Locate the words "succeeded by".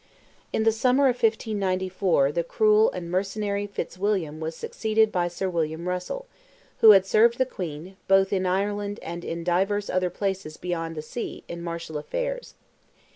4.55-5.27